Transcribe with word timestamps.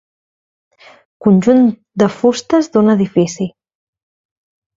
Conjunt 1.25 1.61
de 2.03 2.07
fustes 2.15 2.71
d'un 2.77 2.91
edifici. 2.95 3.49